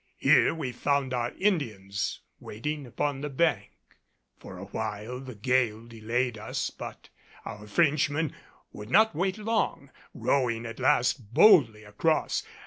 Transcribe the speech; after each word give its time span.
Here 0.17 0.55
we 0.55 0.71
found 0.71 1.13
our 1.13 1.31
Indians 1.37 2.21
waiting 2.39 2.87
upon 2.87 3.21
the 3.21 3.29
bank. 3.29 3.73
For 4.39 4.57
a 4.57 4.65
while 4.65 5.19
the 5.19 5.35
gale 5.35 5.85
delayed 5.85 6.39
us, 6.39 6.71
but 6.71 7.09
our 7.45 7.67
Frenchmen 7.67 8.33
would 8.73 8.89
not 8.89 9.13
wait 9.13 9.37
long, 9.37 9.91
rowing 10.15 10.65
at 10.65 10.79
last 10.79 11.35
boldly 11.35 11.83
across. 11.83 12.41